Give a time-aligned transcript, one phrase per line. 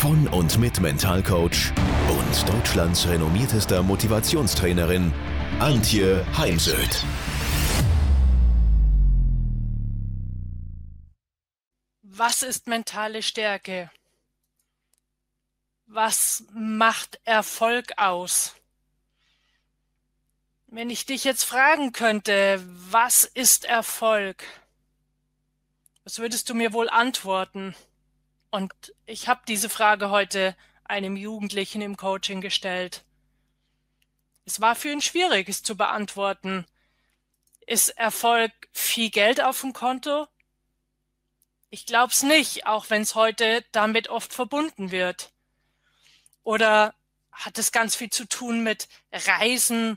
[0.00, 1.74] von und mit Mentalcoach
[2.08, 5.12] und Deutschlands renommiertester Motivationstrainerin
[5.58, 7.04] Antje Heimsöth.
[12.00, 13.90] Was ist mentale Stärke?
[15.84, 18.54] Was macht Erfolg aus?
[20.66, 24.44] Wenn ich dich jetzt fragen könnte, was ist Erfolg?
[26.04, 27.74] Was würdest du mir wohl antworten?
[28.50, 28.72] Und
[29.06, 33.04] ich habe diese Frage heute einem Jugendlichen im Coaching gestellt.
[34.44, 36.66] Es war für ihn schwierig, es zu beantworten.
[37.66, 40.26] Ist Erfolg viel Geld auf dem Konto?
[41.68, 45.32] Ich glaub's nicht, auch wenn es heute damit oft verbunden wird.
[46.42, 46.94] Oder
[47.30, 49.96] hat es ganz viel zu tun mit Reisen,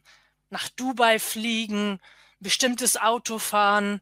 [0.52, 2.00] nach Dubai fliegen,
[2.40, 4.02] bestimmtes Auto fahren,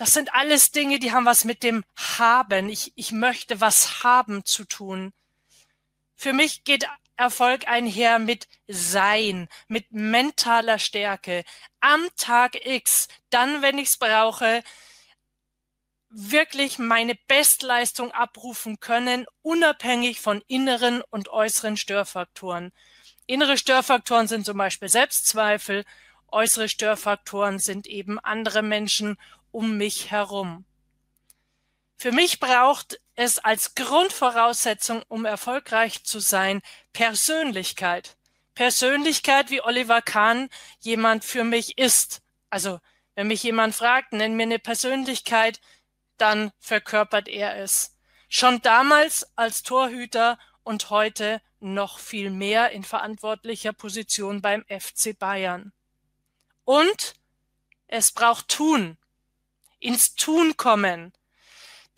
[0.00, 2.70] das sind alles Dinge, die haben was mit dem Haben.
[2.70, 5.12] Ich, ich möchte was haben zu tun.
[6.16, 11.44] Für mich geht Erfolg einher mit Sein, mit mentaler Stärke.
[11.80, 14.62] Am Tag X, dann, wenn ich es brauche,
[16.08, 22.72] wirklich meine Bestleistung abrufen können, unabhängig von inneren und äußeren Störfaktoren.
[23.26, 25.84] Innere Störfaktoren sind zum Beispiel Selbstzweifel,
[26.32, 29.18] äußere Störfaktoren sind eben andere Menschen
[29.50, 30.64] um mich herum.
[31.96, 36.62] Für mich braucht es als Grundvoraussetzung, um erfolgreich zu sein,
[36.92, 38.16] Persönlichkeit.
[38.54, 40.48] Persönlichkeit, wie Oliver Kahn
[40.80, 42.22] jemand für mich ist.
[42.48, 42.80] Also,
[43.14, 45.60] wenn mich jemand fragt, nenn mir eine Persönlichkeit,
[46.16, 47.96] dann verkörpert er es.
[48.28, 55.72] Schon damals als Torhüter und heute noch viel mehr in verantwortlicher Position beim FC Bayern.
[56.64, 57.14] Und
[57.88, 58.96] es braucht Tun
[59.80, 61.12] ins Tun kommen.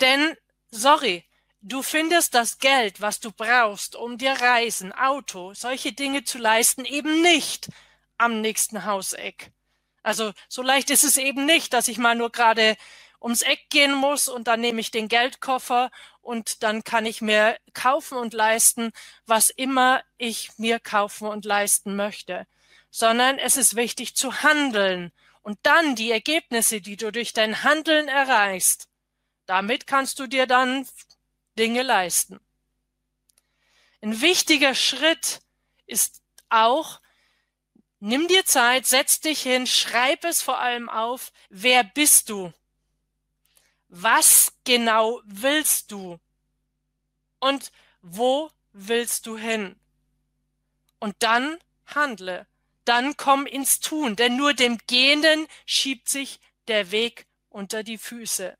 [0.00, 0.36] Denn,
[0.70, 1.24] sorry,
[1.60, 6.84] du findest das Geld, was du brauchst, um dir Reisen, Auto, solche Dinge zu leisten,
[6.84, 7.68] eben nicht
[8.18, 9.52] am nächsten Hauseck.
[10.02, 12.76] Also so leicht ist es eben nicht, dass ich mal nur gerade
[13.20, 15.90] ums Eck gehen muss und dann nehme ich den Geldkoffer
[16.20, 18.92] und dann kann ich mir kaufen und leisten,
[19.26, 22.46] was immer ich mir kaufen und leisten möchte.
[22.90, 28.08] Sondern es ist wichtig zu handeln und dann die Ergebnisse, die du durch dein Handeln
[28.08, 28.88] erreichst,
[29.46, 30.88] damit kannst du dir dann
[31.58, 32.40] Dinge leisten.
[34.00, 35.42] Ein wichtiger Schritt
[35.86, 37.00] ist auch,
[38.00, 42.52] nimm dir Zeit, setz dich hin, schreib es vor allem auf, wer bist du?
[43.88, 46.18] Was genau willst du?
[47.38, 47.70] Und
[48.00, 49.78] wo willst du hin?
[50.98, 52.46] Und dann handle
[52.84, 58.56] dann komm ins Tun, denn nur dem Gehenden schiebt sich der Weg unter die Füße.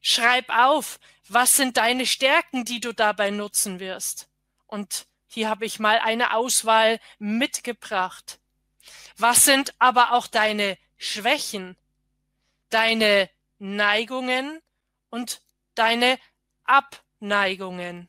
[0.00, 0.98] Schreib auf,
[1.28, 4.28] was sind deine Stärken, die du dabei nutzen wirst.
[4.66, 8.40] Und hier habe ich mal eine Auswahl mitgebracht.
[9.16, 11.76] Was sind aber auch deine Schwächen,
[12.70, 14.60] deine Neigungen
[15.08, 15.40] und
[15.74, 16.18] deine
[16.64, 18.08] Abneigungen?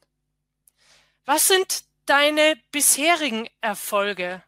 [1.25, 4.43] Was sind deine bisherigen Erfolge?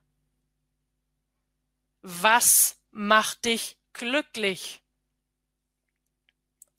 [2.07, 4.83] Was macht dich glücklich?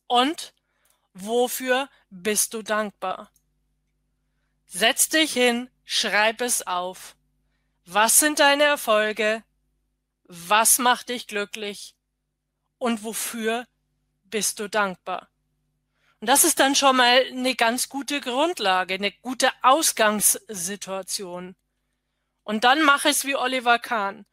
[0.07, 0.55] Und
[1.15, 3.33] wofür bist du dankbar?
[4.67, 7.17] Setz dich hin, schreib es auf.
[7.87, 9.43] Was sind deine Erfolge?
[10.27, 11.97] Was macht dich glücklich?
[12.79, 13.67] Und wofür
[14.23, 15.29] bist du dankbar?
[16.21, 21.57] Und das ist dann schon mal eine ganz gute Grundlage, eine gute Ausgangssituation.
[22.45, 24.25] Und dann mach es wie Oliver Kahn.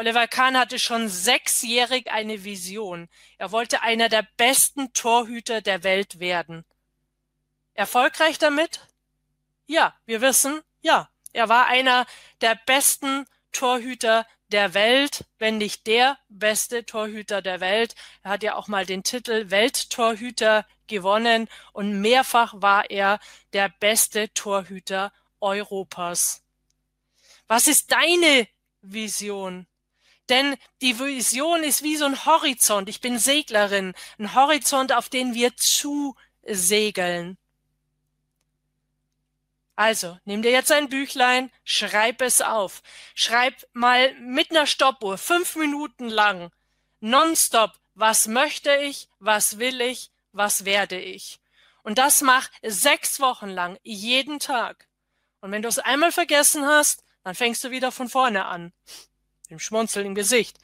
[0.00, 3.10] Oliver Kahn hatte schon sechsjährig eine Vision.
[3.36, 6.64] Er wollte einer der besten Torhüter der Welt werden.
[7.74, 8.80] Erfolgreich damit?
[9.66, 11.10] Ja, wir wissen, ja.
[11.34, 12.06] Er war einer
[12.40, 17.94] der besten Torhüter der Welt, wenn nicht der beste Torhüter der Welt.
[18.22, 23.20] Er hat ja auch mal den Titel Welttorhüter gewonnen und mehrfach war er
[23.52, 26.42] der beste Torhüter Europas.
[27.48, 28.48] Was ist deine
[28.80, 29.66] Vision?
[30.30, 32.88] Denn die Vision ist wie so ein Horizont.
[32.88, 33.94] Ich bin Seglerin.
[34.18, 37.36] Ein Horizont, auf den wir zusegeln.
[39.80, 42.82] Also, nimm dir jetzt ein Büchlein, schreib es auf.
[43.14, 46.50] Schreib mal mit einer Stoppuhr fünf Minuten lang,
[47.00, 51.40] nonstop, was möchte ich, was will ich, was werde ich.
[51.82, 54.86] Und das mach sechs Wochen lang, jeden Tag.
[55.40, 58.74] Und wenn du es einmal vergessen hast, dann fängst du wieder von vorne an.
[59.50, 60.58] Im Schmunzeln im Gesicht.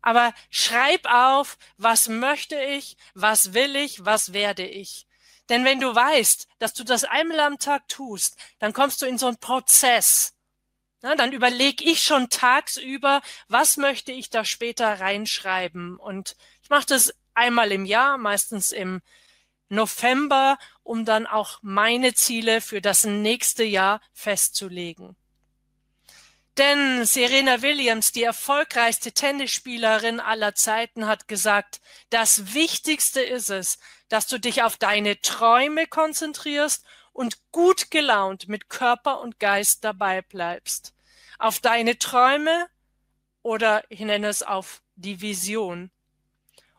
[0.00, 5.06] Aber schreib auf, was möchte ich, was will ich, was werde ich.
[5.48, 9.18] Denn wenn du weißt, dass du das einmal am Tag tust, dann kommst du in
[9.18, 10.34] so einen Prozess.
[11.02, 15.96] Ja, dann überlege ich schon tagsüber, was möchte ich da später reinschreiben.
[15.96, 19.00] Und ich mache das einmal im Jahr, meistens im
[19.68, 25.16] November, um dann auch meine Ziele für das nächste Jahr festzulegen.
[26.58, 33.78] Denn Serena Williams, die erfolgreichste Tennisspielerin aller Zeiten, hat gesagt, das Wichtigste ist es,
[34.08, 40.20] dass du dich auf deine Träume konzentrierst und gut gelaunt mit Körper und Geist dabei
[40.20, 40.94] bleibst.
[41.38, 42.66] Auf deine Träume
[43.42, 45.92] oder ich nenne es auf die Vision.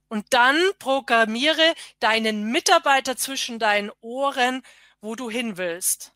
[0.10, 4.62] Und dann programmiere deinen Mitarbeiter zwischen deinen Ohren,
[5.00, 6.12] wo du hin willst.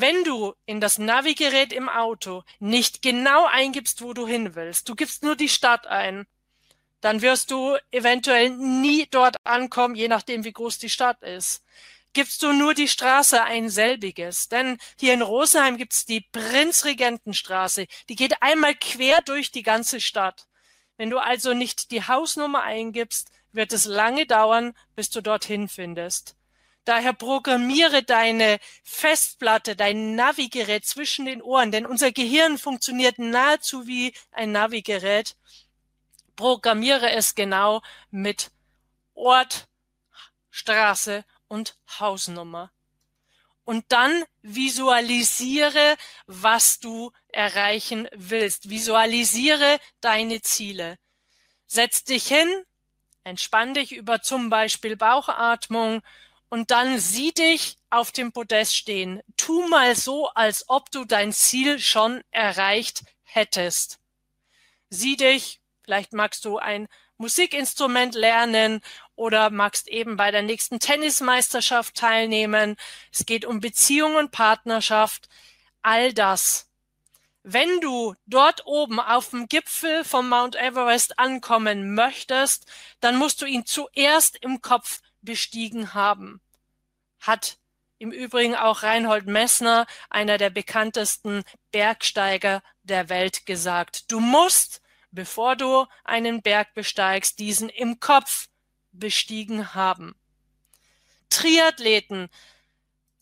[0.00, 4.94] Wenn du in das Navigerät im Auto nicht genau eingibst, wo du hin willst, du
[4.94, 6.28] gibst nur die Stadt ein,
[7.00, 11.64] dann wirst du eventuell nie dort ankommen, je nachdem, wie groß die Stadt ist.
[12.12, 18.14] Gibst du nur die Straße ein selbiges, denn hier in Rosenheim gibt's die Prinzregentenstraße, die
[18.14, 20.46] geht einmal quer durch die ganze Stadt.
[20.96, 26.37] Wenn du also nicht die Hausnummer eingibst, wird es lange dauern, bis du dorthin findest.
[26.88, 34.14] Daher programmiere deine Festplatte, dein Navigerät zwischen den Ohren, denn unser Gehirn funktioniert nahezu wie
[34.32, 35.36] ein Navigerät.
[36.34, 38.52] Programmiere es genau mit
[39.12, 39.68] Ort,
[40.48, 42.72] Straße und Hausnummer.
[43.64, 48.70] Und dann visualisiere, was du erreichen willst.
[48.70, 50.96] Visualisiere deine Ziele.
[51.66, 52.48] Setz dich hin,
[53.24, 56.00] entspann dich über zum Beispiel Bauchatmung
[56.48, 59.20] und dann sieh dich auf dem Podest stehen.
[59.36, 63.98] Tu mal so, als ob du dein Ziel schon erreicht hättest.
[64.90, 68.80] Sieh dich, vielleicht magst du ein Musikinstrument lernen
[69.16, 72.76] oder magst eben bei der nächsten Tennismeisterschaft teilnehmen.
[73.12, 75.28] Es geht um Beziehung und Partnerschaft.
[75.82, 76.68] All das.
[77.42, 82.66] Wenn du dort oben auf dem Gipfel vom Mount Everest ankommen möchtest,
[83.00, 86.40] dann musst du ihn zuerst im Kopf bestiegen haben.
[87.20, 87.58] Hat
[87.98, 91.42] im Übrigen auch Reinhold Messner, einer der bekanntesten
[91.72, 94.10] Bergsteiger der Welt, gesagt.
[94.10, 94.80] Du musst,
[95.10, 98.48] bevor du einen Berg besteigst, diesen im Kopf
[98.92, 100.14] bestiegen haben.
[101.28, 102.28] Triathleten,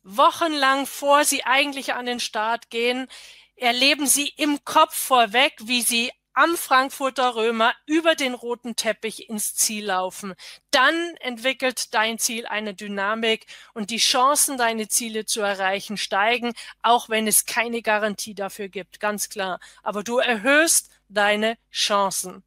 [0.02, 3.08] wochenlang vor sie eigentlich an den Start gehen,
[3.56, 9.54] erleben sie im Kopf vorweg, wie sie am Frankfurter Römer über den roten Teppich ins
[9.54, 10.34] Ziel laufen.
[10.70, 16.52] Dann entwickelt dein Ziel eine Dynamik und die Chancen, deine Ziele zu erreichen, steigen,
[16.82, 19.58] auch wenn es keine Garantie dafür gibt, ganz klar.
[19.82, 22.44] Aber du erhöhst deine Chancen.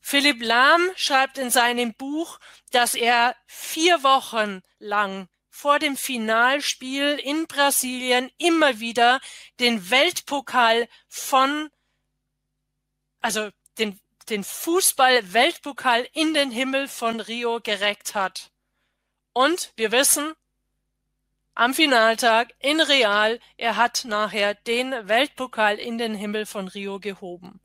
[0.00, 2.38] Philipp Lahm schreibt in seinem Buch,
[2.70, 9.20] dass er vier Wochen lang vor dem Finalspiel in Brasilien immer wieder
[9.60, 11.70] den Weltpokal von,
[13.20, 18.50] also den, den Fußball-Weltpokal in den Himmel von Rio gereckt hat.
[19.32, 20.34] Und wir wissen,
[21.54, 27.60] am Finaltag in Real, er hat nachher den Weltpokal in den Himmel von Rio gehoben.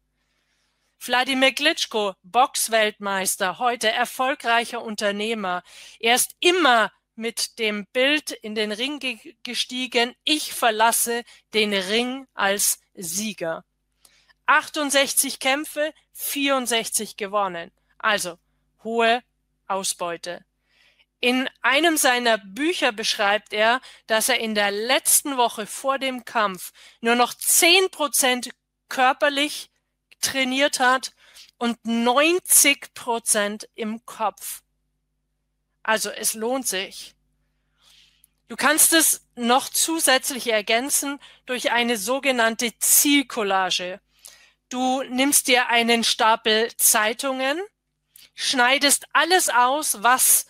[1.00, 5.64] Wladimir Klitschko, Boxweltmeister, heute erfolgreicher Unternehmer.
[6.00, 11.24] Er ist immer mit dem Bild in den Ring gestiegen, ich verlasse
[11.54, 13.66] den Ring als Sieger.
[14.46, 17.72] 68 Kämpfe, 64 gewonnen.
[17.98, 18.40] Also
[18.84, 19.22] hohe
[19.68, 20.46] Ausbeute.
[21.20, 26.72] In einem seiner Bücher beschreibt er, dass er in der letzten Woche vor dem Kampf
[27.02, 28.50] nur noch 10 Prozent
[28.88, 29.70] körperlich
[30.22, 31.12] trainiert hat
[31.58, 34.64] und 90 Prozent im Kopf.
[35.90, 37.16] Also es lohnt sich.
[38.48, 44.00] Du kannst es noch zusätzlich ergänzen durch eine sogenannte Zielcollage.
[44.70, 47.60] Du nimmst dir einen Stapel Zeitungen,
[48.36, 50.46] schneidest alles aus, was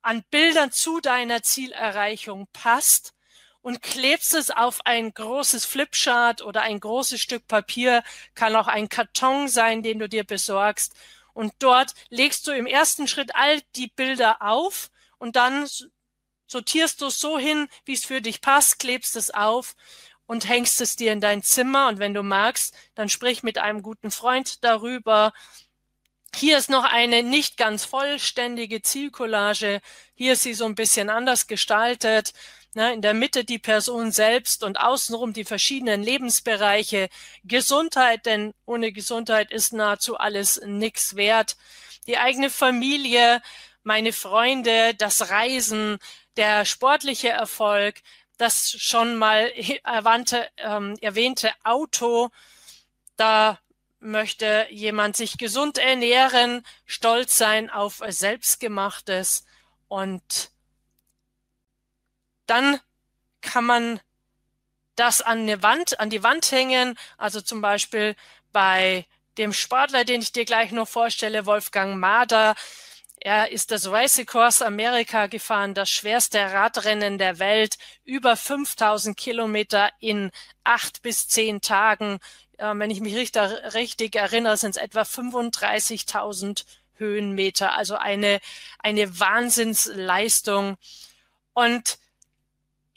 [0.00, 3.12] an Bildern zu deiner Zielerreichung passt
[3.60, 8.02] und klebst es auf ein großes Flipchart oder ein großes Stück Papier,
[8.34, 10.94] kann auch ein Karton sein, den du dir besorgst
[11.38, 15.68] und dort legst du im ersten Schritt all die Bilder auf und dann
[16.48, 19.76] sortierst du es so hin, wie es für dich passt, klebst es auf
[20.26, 21.86] und hängst es dir in dein Zimmer.
[21.86, 25.32] Und wenn du magst, dann sprich mit einem guten Freund darüber.
[26.34, 29.80] Hier ist noch eine nicht ganz vollständige Zielcollage.
[30.14, 32.32] Hier ist sie so ein bisschen anders gestaltet.
[32.74, 37.08] Ne, in der Mitte die Person selbst und außenrum die verschiedenen Lebensbereiche.
[37.42, 41.56] Gesundheit, denn ohne Gesundheit ist nahezu alles nichts wert.
[42.06, 43.42] Die eigene Familie,
[43.82, 45.98] meine Freunde, das Reisen,
[46.36, 48.02] der sportliche Erfolg,
[48.36, 49.50] das schon mal
[49.82, 52.28] erwähnte, ähm, erwähnte Auto,
[53.16, 53.58] da
[54.00, 59.44] möchte jemand sich gesund ernähren, stolz sein auf selbstgemachtes
[59.88, 60.50] und
[62.48, 62.80] dann
[63.40, 64.00] kann man
[64.96, 68.16] das an eine Wand, an die Wand hängen, also zum Beispiel
[68.52, 72.56] bei dem Sportler, den ich dir gleich noch vorstelle, Wolfgang Mader,
[73.20, 79.90] er ist das Race Across America gefahren, das schwerste Radrennen der Welt, über 5000 Kilometer
[79.98, 80.30] in
[80.62, 82.20] acht bis zehn Tagen.
[82.58, 83.42] Äh, wenn ich mich richtig,
[83.74, 86.64] richtig erinnere, sind es etwa 35.000
[86.94, 88.40] Höhenmeter, also eine,
[88.78, 90.76] eine Wahnsinnsleistung.
[91.54, 91.98] Und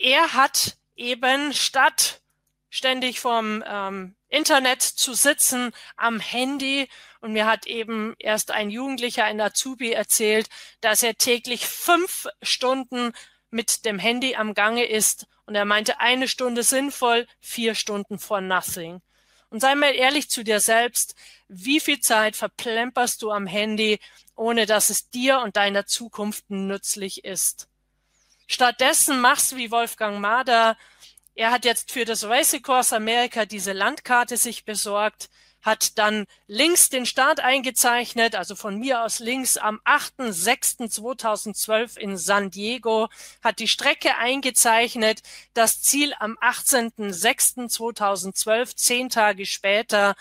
[0.02, 2.22] er hat eben statt
[2.70, 6.88] ständig vom ähm, Internet zu sitzen am Handy
[7.20, 10.48] und mir hat eben erst ein Jugendlicher, ein Azubi erzählt,
[10.80, 13.12] dass er täglich fünf Stunden
[13.52, 15.28] mit dem Handy am Gange ist.
[15.46, 19.02] Und er meinte, eine Stunde sinnvoll, vier Stunden for nothing.
[19.50, 21.14] Und sei mal ehrlich zu dir selbst,
[21.50, 24.00] wie viel Zeit verplemperst du am Handy,
[24.36, 27.68] ohne dass es dir und deiner Zukunft nützlich ist?
[28.52, 30.76] Stattdessen machst du wie Wolfgang Mader.
[31.36, 35.30] Er hat jetzt für das Race Course America diese Landkarte sich besorgt
[35.62, 42.50] hat dann links den Start eingezeichnet, also von mir aus links am 8.6.2012 in San
[42.50, 43.10] Diego,
[43.44, 45.22] hat die Strecke eingezeichnet,
[45.54, 50.16] das Ziel am 18.06.2012, zehn Tage später,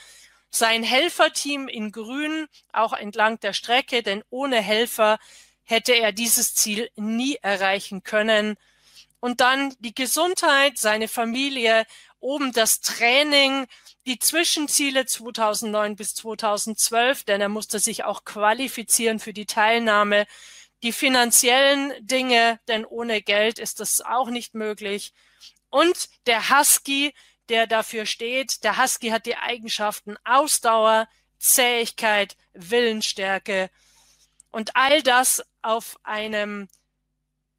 [0.51, 5.19] sein Helferteam in Grün, auch entlang der Strecke, denn ohne Helfer
[5.71, 8.57] hätte er dieses Ziel nie erreichen können.
[9.21, 11.87] Und dann die Gesundheit, seine Familie,
[12.19, 13.67] oben das Training,
[14.07, 20.27] die Zwischenziele 2009 bis 2012, denn er musste sich auch qualifizieren für die Teilnahme.
[20.83, 25.12] Die finanziellen Dinge, denn ohne Geld ist das auch nicht möglich.
[25.69, 27.15] Und der Husky,
[27.49, 31.09] der dafür steht, der Husky hat die Eigenschaften Ausdauer,
[31.39, 33.71] Zähigkeit, Willensstärke
[34.50, 36.69] und all das auf einem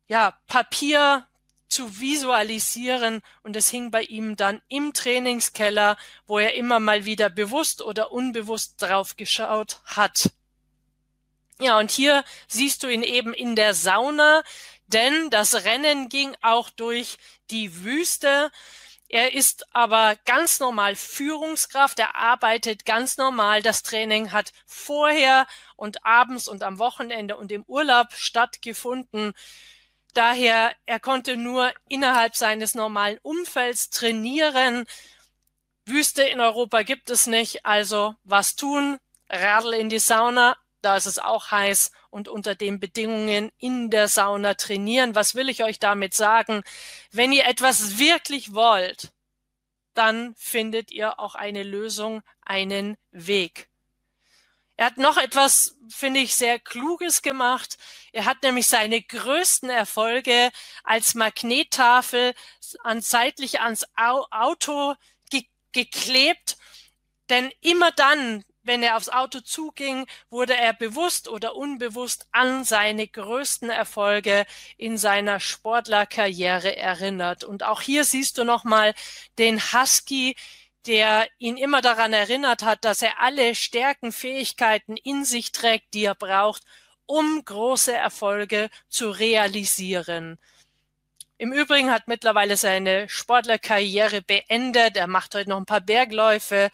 [0.08, 1.27] ja, Papier
[1.72, 7.29] zu visualisieren und es hing bei ihm dann im Trainingskeller, wo er immer mal wieder
[7.29, 10.31] bewusst oder unbewusst drauf geschaut hat.
[11.60, 14.43] Ja, und hier siehst du ihn eben in der Sauna,
[14.88, 17.17] denn das Rennen ging auch durch
[17.50, 18.51] die Wüste.
[19.13, 23.62] Er ist aber ganz normal Führungskraft, er arbeitet ganz normal.
[23.62, 29.34] Das Training hat vorher und abends und am Wochenende und im Urlaub stattgefunden.
[30.13, 34.86] Daher, er konnte nur innerhalb seines normalen Umfelds trainieren.
[35.86, 38.98] Wüste in Europa gibt es nicht, also was tun?
[39.30, 44.07] Radl in die Sauna, da ist es auch heiß und unter den Bedingungen in der
[44.07, 45.15] Sauna trainieren.
[45.15, 46.63] Was will ich euch damit sagen?
[47.11, 49.11] Wenn ihr etwas wirklich wollt,
[49.93, 53.69] dann findet ihr auch eine Lösung, einen Weg.
[54.77, 57.77] Er hat noch etwas, finde ich, sehr Kluges gemacht.
[58.13, 60.50] Er hat nämlich seine größten Erfolge
[60.83, 62.33] als Magnettafel
[62.83, 64.95] an seitlich ans Auto
[65.29, 66.57] ge geklebt.
[67.29, 73.08] Denn immer dann, wenn er aufs Auto zuging, wurde er bewusst oder unbewusst an seine
[73.08, 74.46] größten Erfolge
[74.77, 77.44] in seiner Sportlerkarriere erinnert.
[77.44, 78.94] Und auch hier siehst du nochmal
[79.38, 80.36] den Husky,
[80.86, 86.06] der ihn immer daran erinnert hat, dass er alle Stärken, Fähigkeiten in sich trägt, die
[86.06, 86.63] er braucht,
[87.06, 90.39] um große Erfolge zu realisieren.
[91.38, 94.96] Im Übrigen hat mittlerweile seine Sportlerkarriere beendet.
[94.96, 96.70] Er macht heute noch ein paar Bergläufe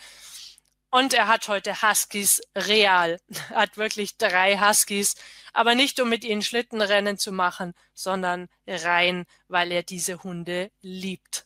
[0.89, 3.20] und er hat heute Huskies real.
[3.50, 5.15] Er hat wirklich drei Huskies,
[5.53, 11.46] aber nicht um mit ihnen Schlittenrennen zu machen, sondern rein, weil er diese Hunde liebt.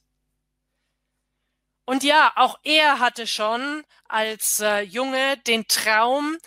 [1.85, 6.37] Und ja, auch er hatte schon als äh, Junge den Traum,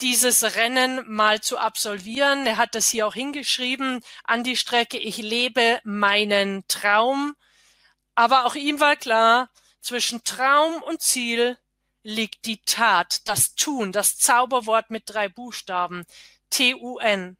[0.00, 2.46] dieses Rennen mal zu absolvieren.
[2.46, 4.98] Er hat das hier auch hingeschrieben an die Strecke.
[4.98, 7.34] Ich lebe meinen Traum.
[8.14, 9.50] Aber auch ihm war klar,
[9.80, 11.58] zwischen Traum und Ziel
[12.06, 16.04] liegt die Tat, das Tun, das Zauberwort mit drei Buchstaben,
[16.50, 17.36] T-U-N.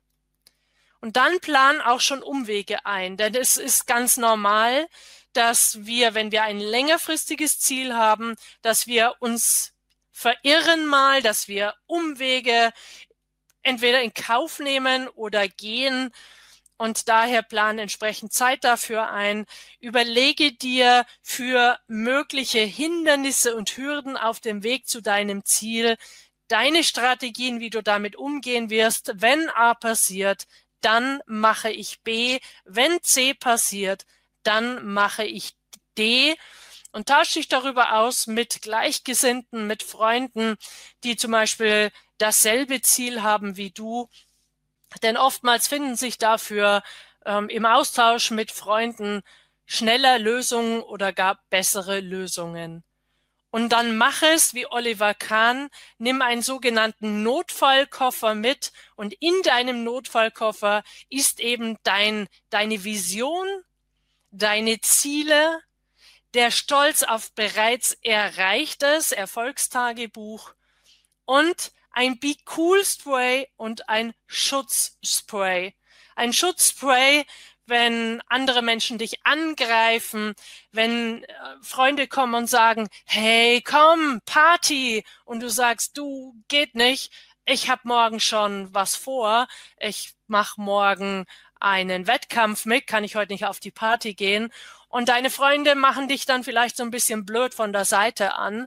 [1.00, 4.88] Und dann plan auch schon Umwege ein, denn es ist ganz normal,
[5.32, 9.72] dass wir, wenn wir ein längerfristiges Ziel haben, dass wir uns
[10.10, 12.72] verirren mal, dass wir Umwege
[13.62, 16.12] entweder in Kauf nehmen oder gehen
[16.78, 19.46] und daher plan entsprechend Zeit dafür ein.
[19.80, 25.96] Überlege dir für mögliche Hindernisse und Hürden auf dem Weg zu deinem Ziel
[26.48, 29.12] deine Strategien, wie du damit umgehen wirst.
[29.16, 30.46] Wenn A passiert,
[30.80, 32.38] dann mache ich B.
[32.64, 34.04] Wenn C passiert,
[34.42, 35.54] dann mache ich
[35.98, 36.36] D
[36.92, 40.56] und tausche dich darüber aus mit Gleichgesinnten, mit Freunden,
[41.04, 44.08] die zum Beispiel dasselbe Ziel haben wie du.
[45.02, 46.82] Denn oftmals finden sich dafür
[47.24, 49.22] ähm, im Austausch mit Freunden
[49.66, 52.84] schneller Lösungen oder gar bessere Lösungen.
[53.50, 59.82] Und dann mach es wie Oliver Kahn, nimm einen sogenannten Notfallkoffer mit und in deinem
[59.82, 63.46] Notfallkoffer ist eben dein, deine Vision,
[64.30, 65.62] deine Ziele,
[66.34, 70.52] der Stolz auf bereits Erreichtes, Erfolgstagebuch
[71.24, 75.74] und ein Be Cool Spray und ein Schutzspray.
[76.14, 77.24] Ein Schutzspray,
[77.64, 80.34] wenn andere Menschen dich angreifen,
[80.72, 81.26] wenn äh,
[81.62, 87.12] Freunde kommen und sagen, hey, komm, Party, und du sagst, du geht nicht,
[87.46, 89.48] ich habe morgen schon was vor,
[89.78, 91.24] ich mach morgen
[91.60, 94.52] einen Wettkampf mit, kann ich heute nicht auf die Party gehen.
[94.88, 98.66] Und deine Freunde machen dich dann vielleicht so ein bisschen blöd von der Seite an.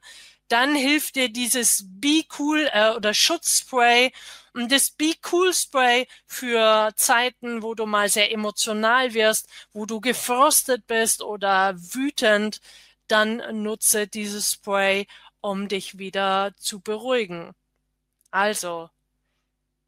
[0.49, 4.11] Dann hilft dir dieses Be Cool äh, oder Schutzspray
[4.53, 10.01] und das Be Cool Spray für Zeiten, wo du mal sehr emotional wirst, wo du
[10.01, 12.61] gefrostet bist oder wütend,
[13.07, 15.07] dann nutze dieses Spray,
[15.41, 17.53] um dich wieder zu beruhigen.
[18.31, 18.89] Also,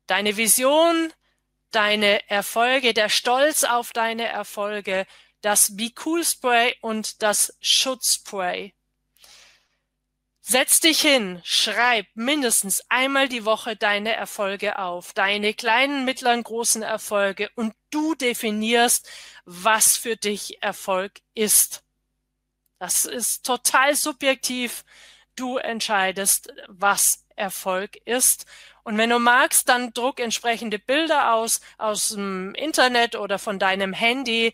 [0.08, 1.12] deine Vision,
[1.72, 5.08] deine Erfolge, der Stolz auf deine Erfolge,
[5.42, 8.74] das Be Cool Spray und das Schutzspray.
[10.44, 16.82] Setz dich hin, schreib mindestens einmal die Woche deine Erfolge auf, deine kleinen, mittleren, großen
[16.82, 19.08] Erfolge und du definierst,
[19.46, 21.84] was für dich Erfolg ist.
[22.80, 24.84] Das ist total subjektiv.
[25.36, 28.48] Du entscheidest, was Erfolg ist.
[28.84, 33.94] Und wenn du magst, dann druck entsprechende Bilder aus, aus dem Internet oder von deinem
[33.94, 34.54] Handy.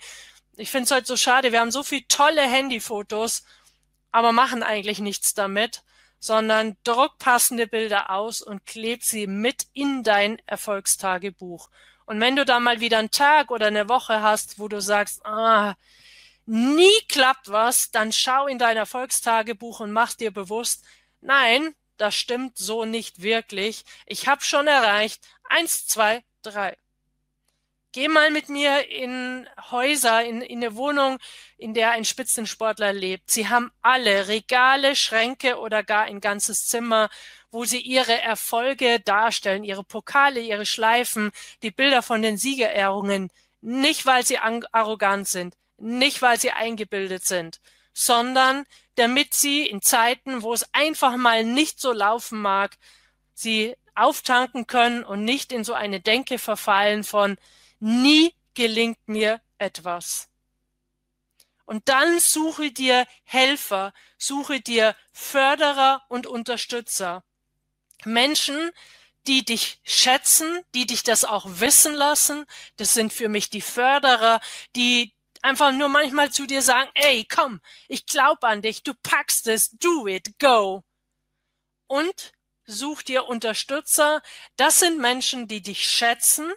[0.58, 1.54] Ich finde es halt so schade.
[1.54, 3.46] Wir haben so viele tolle Handyfotos,
[4.12, 5.84] aber machen eigentlich nichts damit,
[6.20, 11.70] sondern druck passende Bilder aus und kleb sie mit in dein Erfolgstagebuch.
[12.06, 15.26] Und wenn du da mal wieder einen Tag oder eine Woche hast, wo du sagst,
[15.26, 15.76] ah,
[16.46, 20.86] nie klappt was, dann schau in dein Erfolgstagebuch und mach dir bewusst,
[21.22, 23.84] nein, das stimmt so nicht wirklich.
[24.06, 25.28] Ich habe schon erreicht.
[25.50, 26.78] Eins, zwei, drei.
[27.94, 31.18] Geh mal mit mir in Häuser, in, in eine Wohnung,
[31.58, 33.32] in der ein Spitzensportler lebt.
[33.32, 37.10] Sie haben alle Regale, Schränke oder gar ein ganzes Zimmer,
[37.50, 41.32] wo sie ihre Erfolge darstellen, ihre Pokale, ihre Schleifen,
[41.64, 43.32] die Bilder von den Siegerehrungen.
[43.62, 47.60] Nicht, weil sie arrogant sind, nicht, weil sie eingebildet sind,
[47.94, 52.78] sondern damit sie in Zeiten, wo es einfach mal nicht so laufen mag,
[53.34, 57.38] sie auftanken können und nicht in so eine Denke verfallen von
[57.80, 60.30] nie gelingt mir etwas.
[61.66, 67.24] Und dann suche dir Helfer, suche dir Förderer und Unterstützer.
[68.06, 68.72] Menschen,
[69.28, 72.46] die dich schätzen, die dich das auch wissen lassen.
[72.78, 74.40] Das sind für mich die Förderer,
[74.76, 77.60] die einfach nur manchmal zu dir sagen, ey, komm,
[77.90, 80.84] ich glaub an dich, du packst es, do it, go.
[81.88, 82.32] Und
[82.66, 84.22] such dir Unterstützer.
[84.56, 86.54] Das sind Menschen, die dich schätzen,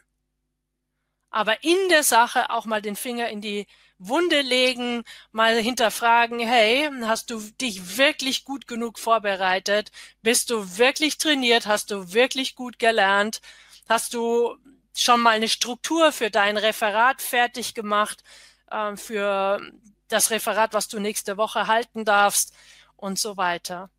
[1.30, 3.66] aber in der Sache auch mal den Finger in die
[3.98, 9.90] Wunde legen, mal hinterfragen, hey, hast du dich wirklich gut genug vorbereitet?
[10.22, 11.66] Bist du wirklich trainiert?
[11.66, 13.40] Hast du wirklich gut gelernt?
[13.88, 14.56] Hast du
[14.94, 18.22] schon mal eine Struktur für dein Referat fertig gemacht?
[18.70, 19.60] äh, für
[20.08, 22.54] das Referat, was du nächste Woche halten darfst
[22.96, 23.90] und so weiter.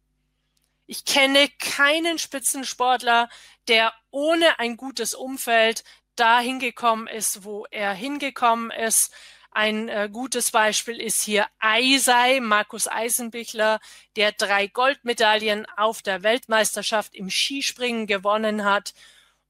[0.88, 3.30] Ich kenne keinen Spitzensportler,
[3.68, 5.84] der ohne ein gutes Umfeld
[6.16, 9.14] dahin gekommen ist, wo er hingekommen ist.
[9.52, 13.80] Ein äh, gutes Beispiel ist hier Eisei, Markus Eisenbichler,
[14.16, 18.94] der drei Goldmedaillen auf der Weltmeisterschaft im Skispringen gewonnen hat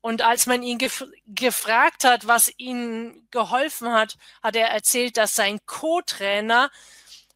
[0.01, 5.35] und als man ihn gef gefragt hat, was ihm geholfen hat, hat er erzählt, dass
[5.35, 6.71] sein Co-Trainer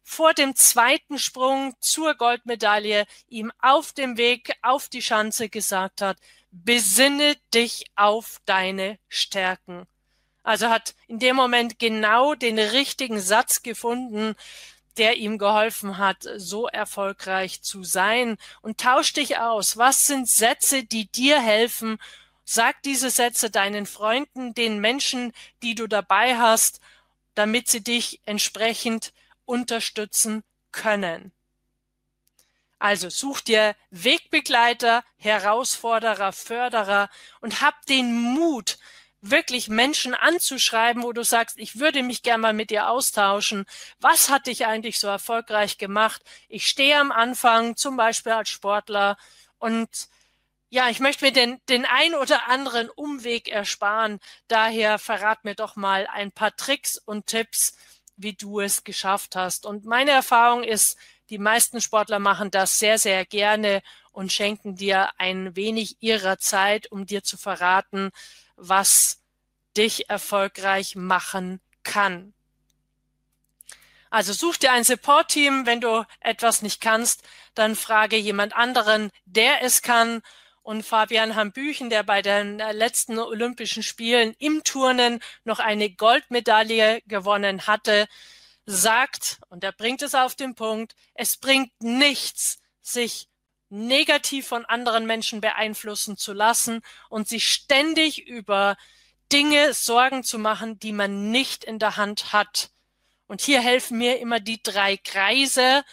[0.02, 6.18] vor dem zweiten Sprung zur Goldmedaille ihm auf dem Weg auf die Schanze gesagt hat,
[6.50, 9.86] besinne dich auf deine Stärken.
[10.42, 14.36] Also hat in dem Moment genau den richtigen Satz gefunden,
[14.96, 18.36] der ihm geholfen hat, so erfolgreich zu sein.
[18.62, 19.76] Und tausch dich aus.
[19.76, 21.98] Was sind Sätze, die dir helfen?
[22.44, 25.32] Sag diese Sätze deinen Freunden, den Menschen,
[25.62, 26.80] die du dabei hast,
[27.34, 29.12] damit sie dich entsprechend
[29.44, 31.32] unterstützen können.
[32.78, 37.08] Also such dir Wegbegleiter, Herausforderer, Förderer
[37.40, 38.78] und hab den Mut,
[39.30, 43.66] wirklich Menschen anzuschreiben, wo du sagst, ich würde mich gerne mal mit dir austauschen.
[43.98, 46.22] Was hat dich eigentlich so erfolgreich gemacht?
[46.48, 49.16] Ich stehe am Anfang, zum Beispiel als Sportler
[49.58, 49.88] und
[50.68, 54.18] ja, ich möchte mir den, den ein oder anderen Umweg ersparen.
[54.48, 57.76] Daher verrat mir doch mal ein paar Tricks und Tipps,
[58.16, 59.64] wie du es geschafft hast.
[59.64, 60.98] Und meine Erfahrung ist,
[61.30, 66.90] die meisten Sportler machen das sehr, sehr gerne und schenken dir ein wenig ihrer Zeit,
[66.90, 68.10] um dir zu verraten,
[68.56, 69.20] was
[69.76, 72.32] dich erfolgreich machen kann.
[74.10, 75.66] Also such dir ein Support-Team.
[75.66, 77.22] Wenn du etwas nicht kannst,
[77.54, 80.22] dann frage jemand anderen, der es kann.
[80.62, 87.66] Und Fabian Hambüchen, der bei den letzten Olympischen Spielen im Turnen noch eine Goldmedaille gewonnen
[87.66, 88.08] hatte,
[88.66, 93.28] sagt, und er bringt es auf den Punkt, es bringt nichts, sich
[93.68, 98.76] negativ von anderen Menschen beeinflussen zu lassen und sich ständig über
[99.32, 102.70] Dinge Sorgen zu machen, die man nicht in der Hand hat.
[103.26, 105.84] Und hier helfen mir immer die drei Kreise.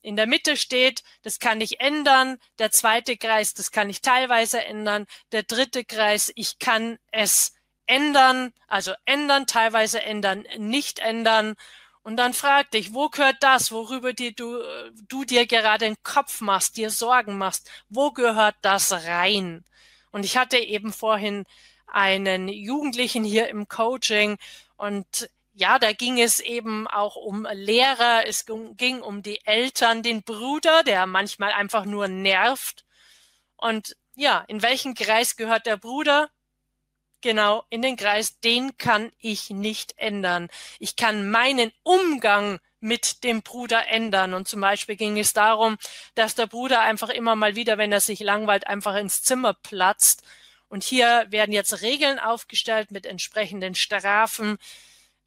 [0.00, 2.38] In der Mitte steht, das kann ich ändern.
[2.58, 5.06] Der zweite Kreis, das kann ich teilweise ändern.
[5.32, 7.52] Der dritte Kreis, ich kann es
[7.84, 11.54] ändern, also ändern, teilweise ändern, nicht ändern.
[12.02, 14.62] Und dann frag dich, wo gehört das, worüber dir du,
[15.08, 19.64] du dir gerade den Kopf machst, dir Sorgen machst, wo gehört das rein?
[20.10, 21.44] Und ich hatte eben vorhin
[21.86, 24.38] einen Jugendlichen hier im Coaching
[24.76, 30.22] und ja, da ging es eben auch um Lehrer, es ging um die Eltern, den
[30.22, 32.84] Bruder, der manchmal einfach nur nervt.
[33.56, 36.30] Und ja, in welchen Kreis gehört der Bruder?
[37.22, 40.48] Genau, in den Kreis, den kann ich nicht ändern.
[40.78, 44.32] Ich kann meinen Umgang mit dem Bruder ändern.
[44.32, 45.76] Und zum Beispiel ging es darum,
[46.14, 50.22] dass der Bruder einfach immer mal wieder, wenn er sich langweilt, einfach ins Zimmer platzt.
[50.68, 54.56] Und hier werden jetzt Regeln aufgestellt mit entsprechenden Strafen.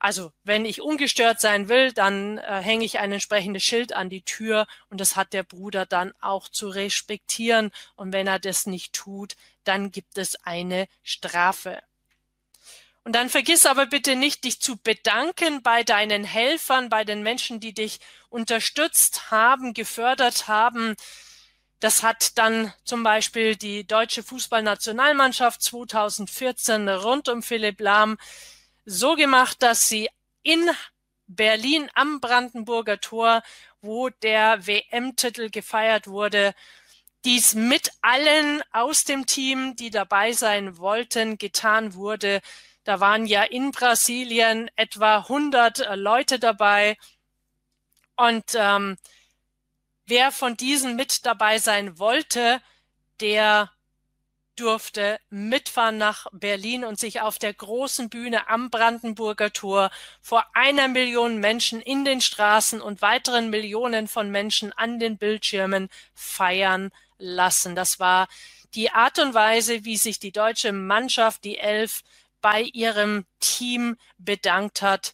[0.04, 4.22] Also wenn ich ungestört sein will, dann äh, hänge ich ein entsprechendes Schild an die
[4.22, 7.72] Tür und das hat der Bruder dann auch zu respektieren.
[7.96, 11.82] Und wenn er das nicht tut, dann gibt es eine Strafe.
[13.06, 17.62] Und dann vergiss aber bitte nicht, dich zu bedanken bei deinen Helfern, bei den Menschen,
[17.62, 20.98] die dich unterstützt haben, gefördert haben.
[21.80, 28.18] Das hat dann zum Beispiel die deutsche Fußballnationalmannschaft 2014 rund um Philipp Lahm
[28.86, 30.10] so gemacht, dass sie
[30.42, 30.70] in
[31.28, 33.42] Berlin am Brandenburger Tor,
[33.82, 36.54] wo der WM-Titel gefeiert wurde,
[37.26, 42.42] dies mit allen aus dem Team, die dabei sein wollten, getan wurde.
[42.84, 46.98] Da waren ja in Brasilien etwa 100 äh, Leute dabei.
[48.18, 48.98] Und ähm,
[50.06, 52.62] wer von diesen mit dabei sein wollte,
[53.22, 53.72] der
[54.56, 60.88] durfte mitfahren nach Berlin und sich auf der großen Bühne am Brandenburger Tor vor einer
[60.88, 67.76] Million Menschen in den Straßen und weiteren Millionen von Menschen an den Bildschirmen feiern lassen.
[67.76, 68.28] Das war
[68.76, 72.04] die Art und Weise, wie sich die deutsche Mannschaft, die Elf,
[72.42, 75.14] bei ihrem Team bedankt hat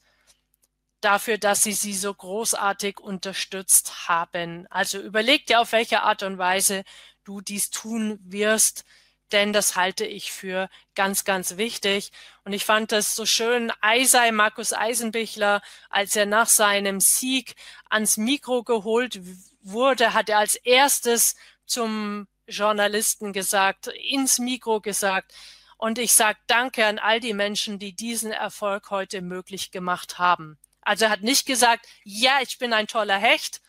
[1.01, 4.67] dafür, dass sie sie so großartig unterstützt haben.
[4.69, 6.83] Also überleg dir, auf welche Art und Weise
[7.23, 8.83] du dies tun wirst,
[9.31, 12.11] denn das halte ich für ganz, ganz wichtig.
[12.43, 17.55] Und ich fand das so schön, Eisei, Markus Eisenbichler, als er nach seinem Sieg
[17.89, 19.19] ans Mikro geholt
[19.61, 25.33] wurde, hat er als erstes zum Journalisten gesagt, ins Mikro gesagt,
[25.77, 30.57] und ich sage Danke an all die Menschen, die diesen Erfolg heute möglich gemacht haben.
[30.81, 33.61] Also er hat nicht gesagt, ja, ich bin ein toller Hecht,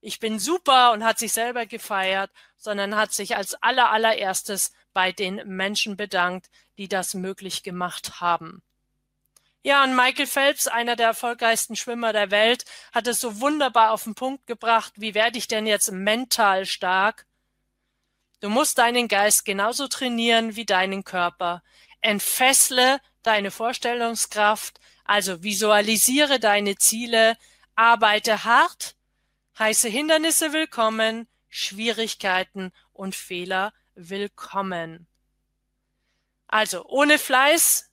[0.00, 5.12] ich bin super und hat sich selber gefeiert, sondern hat sich als aller allererstes bei
[5.12, 8.62] den Menschen bedankt, die das möglich gemacht haben.
[9.62, 14.04] Ja, und Michael Phelps, einer der erfolgreichsten Schwimmer der Welt, hat es so wunderbar auf
[14.04, 17.26] den Punkt gebracht, wie werde ich denn jetzt mental stark?
[18.40, 21.62] Du musst deinen Geist genauso trainieren wie deinen Körper.
[22.00, 27.36] Entfessle deine Vorstellungskraft, also visualisiere deine Ziele,
[27.74, 28.96] arbeite hart,
[29.58, 35.06] heiße Hindernisse willkommen, Schwierigkeiten und Fehler willkommen.
[36.46, 37.90] Also ohne Fleiß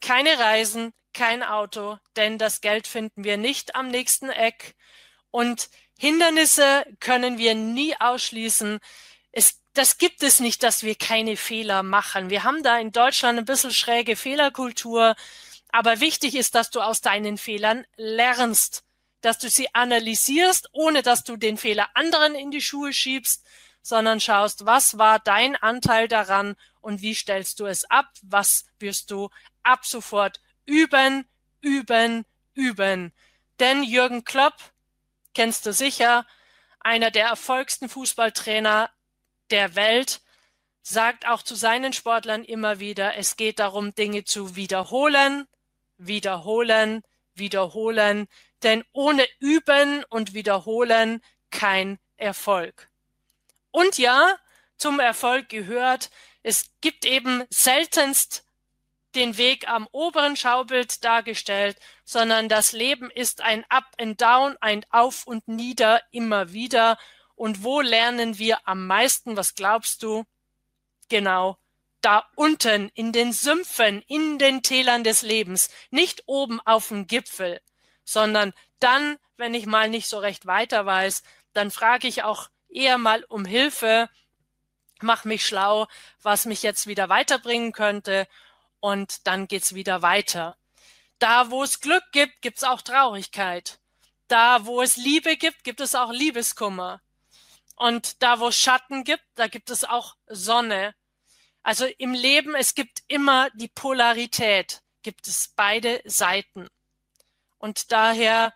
[0.00, 4.74] keine Reisen, kein Auto, denn das Geld finden wir nicht am nächsten Eck.
[5.30, 8.80] Und Hindernisse können wir nie ausschließen.
[9.32, 12.28] Es, das gibt es nicht, dass wir keine Fehler machen.
[12.28, 15.14] Wir haben da in Deutschland ein bisschen schräge Fehlerkultur.
[15.70, 18.84] Aber wichtig ist, dass du aus deinen Fehlern lernst,
[19.22, 23.44] dass du sie analysierst, ohne dass du den Fehler anderen in die Schuhe schiebst,
[23.84, 29.10] sondern schaust, was war dein Anteil daran und wie stellst du es ab, was wirst
[29.10, 29.28] du
[29.62, 31.26] ab sofort üben,
[31.60, 33.12] üben, üben.
[33.60, 34.54] Denn Jürgen Klopp,
[35.34, 36.26] kennst du sicher,
[36.80, 38.90] einer der erfolgsten Fußballtrainer
[39.50, 40.22] der Welt,
[40.82, 45.46] sagt auch zu seinen Sportlern immer wieder, es geht darum, Dinge zu wiederholen,
[45.98, 47.02] wiederholen,
[47.34, 48.28] wiederholen,
[48.62, 51.20] denn ohne Üben und Wiederholen
[51.50, 52.90] kein Erfolg.
[53.74, 54.36] Und ja,
[54.76, 56.10] zum Erfolg gehört,
[56.44, 58.46] es gibt eben seltenst
[59.16, 64.86] den Weg am oberen Schaubild dargestellt, sondern das Leben ist ein Up and Down, ein
[64.90, 66.98] Auf und Nieder immer wieder.
[67.34, 69.36] Und wo lernen wir am meisten?
[69.36, 70.22] Was glaubst du?
[71.08, 71.58] Genau,
[72.00, 77.60] da unten in den Sümpfen, in den Tälern des Lebens, nicht oben auf dem Gipfel,
[78.04, 82.98] sondern dann, wenn ich mal nicht so recht weiter weiß, dann frage ich auch eher
[82.98, 84.08] mal um Hilfe,
[85.00, 85.86] mach mich schlau,
[86.22, 88.26] was mich jetzt wieder weiterbringen könnte
[88.80, 90.56] und dann geht's wieder weiter.
[91.18, 93.78] Da, wo es Glück gibt, gibt's auch Traurigkeit.
[94.28, 97.00] Da, wo es Liebe gibt, gibt es auch Liebeskummer.
[97.76, 100.94] Und da, wo es Schatten gibt, da gibt es auch Sonne.
[101.62, 106.68] Also im Leben, es gibt immer die Polarität, gibt es beide Seiten.
[107.58, 108.52] Und daher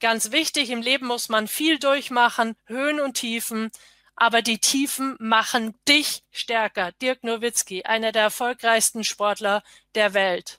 [0.00, 3.70] ganz wichtig, im Leben muss man viel durchmachen, Höhen und Tiefen,
[4.16, 6.92] aber die Tiefen machen dich stärker.
[6.92, 9.62] Dirk Nowitzki, einer der erfolgreichsten Sportler
[9.94, 10.58] der Welt.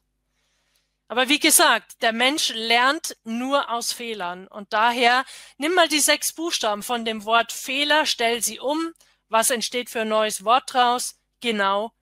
[1.07, 4.47] Aber wie gesagt, der Mensch lernt nur aus Fehlern.
[4.47, 5.25] Und daher
[5.57, 8.93] nimm mal die sechs Buchstaben von dem Wort Fehler, stell sie um.
[9.29, 11.19] Was entsteht für ein neues Wort draus?
[11.41, 11.93] Genau.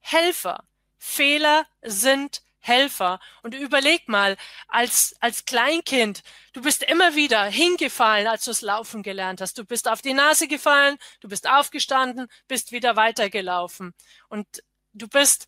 [0.00, 0.64] Helfer.
[0.98, 3.20] Fehler sind Helfer.
[3.42, 4.36] Und überleg mal,
[4.68, 6.22] als, als Kleinkind,
[6.54, 9.58] du bist immer wieder hingefallen, als du es laufen gelernt hast.
[9.58, 13.94] Du bist auf die Nase gefallen, du bist aufgestanden, bist wieder weitergelaufen.
[14.28, 14.46] Und
[14.94, 15.46] du bist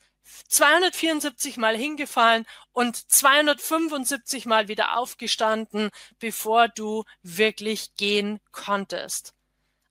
[0.48, 9.33] 274 Mal hingefallen und 275 Mal wieder aufgestanden, bevor du wirklich gehen konntest.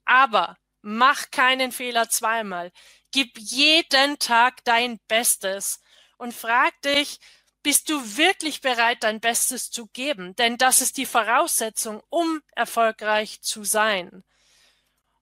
[0.06, 2.72] Aber mach keinen Fehler zweimal.
[3.12, 5.80] Gib jeden Tag dein Bestes
[6.18, 7.20] und frag dich,
[7.64, 10.36] bist du wirklich bereit, dein Bestes zu geben?
[10.36, 14.24] Denn das ist die Voraussetzung, um erfolgreich zu sein.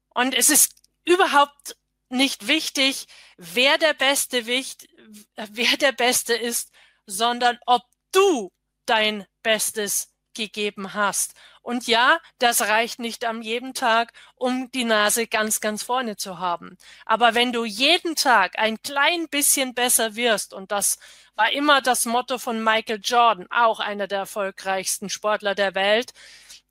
[0.10, 0.76] Und es ist
[1.06, 1.78] überhaupt
[2.10, 6.72] nicht wichtig, wer der Beste, wer der Beste ist,
[7.06, 8.52] sondern ob du
[8.86, 11.34] dein Bestes gegeben hast.
[11.62, 16.40] Und ja, das reicht nicht am jeden Tag, um die Nase ganz, ganz vorne zu
[16.40, 16.78] haben.
[17.06, 21.00] Aber wenn du jeden Tag ein klein bisschen besser wirst, und das
[21.36, 26.14] war immer das Motto von Michael Jordan, auch einer der erfolgreichsten Sportler der Welt,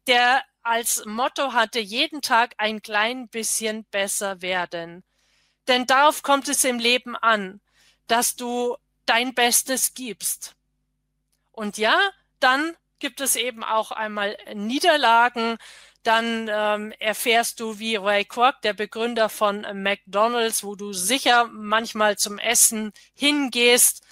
[0.07, 5.03] der als Motto hatte, jeden Tag ein klein bisschen besser werden.
[5.69, 7.61] Denn darauf kommt es im Leben an,
[8.07, 10.55] dass du dein Bestes gibst.
[11.51, 11.99] Und ja,
[12.41, 15.59] dann gibt es eben auch einmal Niederlagen.
[16.05, 22.17] Dann ähm, erfährst du, wie Ray Kroc, der Begründer von McDonald's, wo du sicher manchmal
[22.17, 24.05] zum Essen hingehst.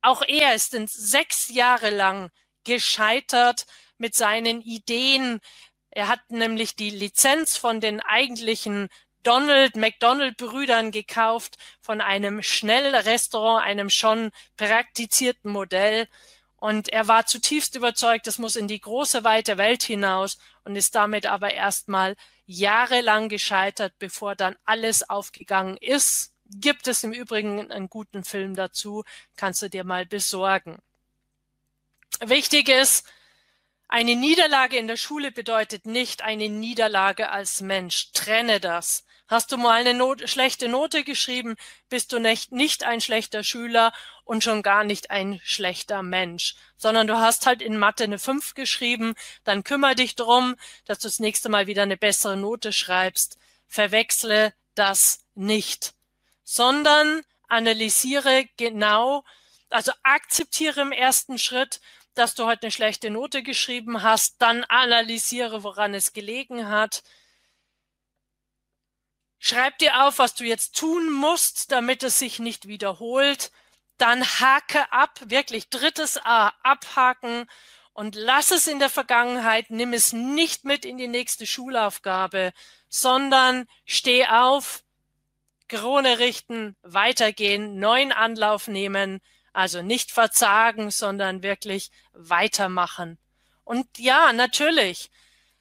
[0.00, 2.30] Auch er ist in sechs Jahre lang
[2.64, 3.66] gescheitert
[3.98, 5.40] mit seinen Ideen.
[5.90, 8.88] Er hat nämlich die Lizenz von den eigentlichen
[9.22, 16.08] Donald McDonald Brüdern gekauft von einem Schnellrestaurant, einem schon praktizierten Modell
[16.60, 20.94] und er war zutiefst überzeugt, es muss in die große, weite Welt hinaus und ist
[20.94, 26.32] damit aber erstmal jahrelang gescheitert, bevor dann alles aufgegangen ist.
[26.44, 29.04] Gibt es im Übrigen einen guten Film dazu,
[29.36, 30.78] kannst du dir mal besorgen.
[32.20, 33.06] Wichtig ist,
[33.88, 38.12] eine Niederlage in der Schule bedeutet nicht eine Niederlage als Mensch.
[38.12, 39.04] Trenne das.
[39.30, 41.54] Hast du mal eine Not schlechte Note geschrieben,
[41.88, 43.92] bist du nicht, nicht ein schlechter Schüler
[44.24, 48.54] und schon gar nicht ein schlechter Mensch, sondern du hast halt in Mathe eine 5
[48.54, 49.14] geschrieben,
[49.44, 53.38] dann kümmere dich drum, dass du das nächste Mal wieder eine bessere Note schreibst.
[53.68, 55.94] Verwechsle das nicht,
[56.42, 59.22] sondern analysiere genau,
[59.68, 61.80] also akzeptiere im ersten Schritt,
[62.14, 67.04] dass du heute eine schlechte Note geschrieben hast, dann analysiere, woran es gelegen hat,
[69.42, 73.50] Schreib dir auf, was du jetzt tun musst, damit es sich nicht wiederholt.
[73.96, 77.46] dann hake ab, wirklich drittes A, abhaken
[77.92, 82.52] und lass es in der Vergangenheit, nimm es nicht mit in die nächste Schulaufgabe,
[82.88, 84.82] sondern steh auf,
[85.68, 89.20] Krone richten, weitergehen, neuen Anlauf nehmen,
[89.52, 93.18] also nicht verzagen, sondern wirklich weitermachen.
[93.64, 95.10] Und ja, natürlich,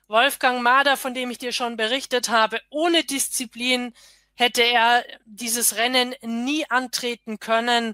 [0.10, 3.94] Wolfgang Mader, von dem ich dir schon berichtet habe, ohne Disziplin
[4.34, 7.94] hätte er dieses Rennen nie antreten können.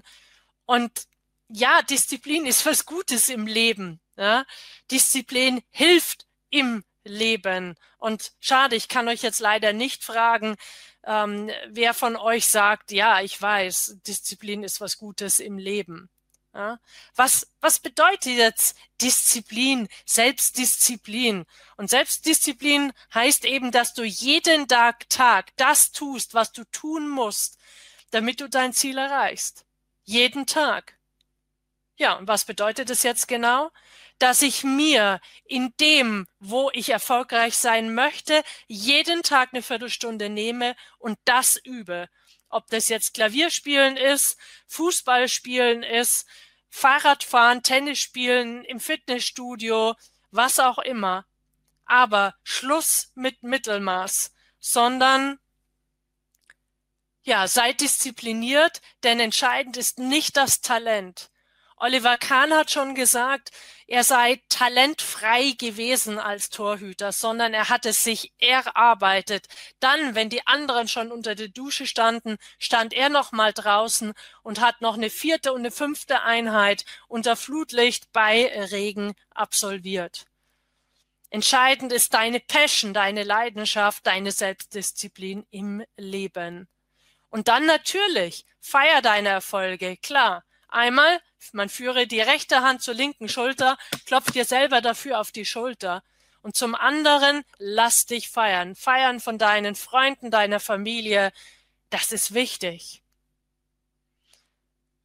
[0.64, 1.06] Und
[1.48, 4.00] ja, Disziplin ist was Gutes im Leben.
[4.16, 4.46] Ja?
[4.90, 7.76] Disziplin hilft im Leben.
[7.98, 10.56] Und schade, ich kann euch jetzt leider nicht fragen,
[11.04, 16.08] ähm, wer von euch sagt, ja, ich weiß, Disziplin ist was Gutes im Leben.
[16.56, 16.80] Ja?
[17.16, 21.44] Was, was bedeutet jetzt Disziplin, Selbstdisziplin?
[21.76, 27.58] Und Selbstdisziplin heißt eben, dass du jeden Tag, Tag das tust, was du tun musst,
[28.10, 29.66] damit du dein Ziel erreichst.
[30.04, 30.98] Jeden Tag.
[31.98, 33.70] Ja, und was bedeutet es jetzt genau?
[34.18, 40.74] Dass ich mir in dem, wo ich erfolgreich sein möchte, jeden Tag eine Viertelstunde nehme
[40.98, 42.08] und das übe.
[42.56, 44.38] Ob das jetzt Klavierspielen ist,
[44.68, 46.26] Fußballspielen ist,
[46.70, 49.94] Fahrradfahren, Tennis spielen, im Fitnessstudio,
[50.30, 51.26] was auch immer.
[51.84, 55.38] Aber Schluss mit Mittelmaß, sondern
[57.24, 61.28] ja, sei diszipliniert, denn entscheidend ist nicht das Talent.
[61.78, 63.50] Oliver Kahn hat schon gesagt,
[63.86, 69.46] er sei talentfrei gewesen als Torhüter, sondern er hat es sich erarbeitet.
[69.78, 74.60] Dann, wenn die anderen schon unter der Dusche standen, stand er noch mal draußen und
[74.60, 80.24] hat noch eine vierte und eine fünfte Einheit unter Flutlicht bei Regen absolviert.
[81.28, 86.68] Entscheidend ist deine Passion, deine Leidenschaft, deine Selbstdisziplin im Leben.
[87.28, 90.42] Und dann natürlich, feier deine Erfolge, klar.
[90.68, 91.20] Einmal,
[91.52, 96.02] man führe die rechte Hand zur linken Schulter, klopf dir selber dafür auf die Schulter.
[96.42, 98.76] Und zum anderen, lass dich feiern.
[98.76, 101.32] Feiern von deinen Freunden, deiner Familie.
[101.90, 103.02] Das ist wichtig.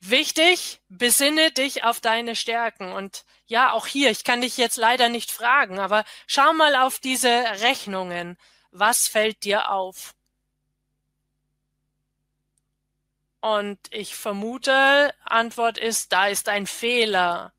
[0.01, 2.91] Wichtig, besinne dich auf deine Stärken.
[2.91, 6.99] Und ja, auch hier, ich kann dich jetzt leider nicht fragen, aber schau mal auf
[6.99, 7.29] diese
[7.61, 8.37] Rechnungen.
[8.71, 10.15] Was fällt dir auf?
[13.41, 17.53] Und ich vermute, Antwort ist, da ist ein Fehler.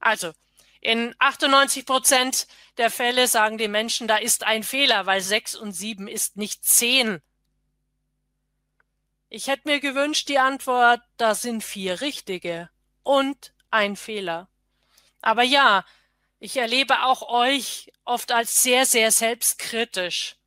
[0.00, 0.32] Also,
[0.80, 2.46] in 98 Prozent
[2.78, 6.64] der Fälle sagen die Menschen, da ist ein Fehler, weil sechs und sieben ist nicht
[6.64, 7.20] zehn.
[9.28, 12.70] Ich hätte mir gewünscht, die Antwort, da sind vier richtige
[13.02, 14.48] und ein Fehler.
[15.20, 15.84] Aber ja,
[16.38, 20.37] ich erlebe auch euch oft als sehr, sehr selbstkritisch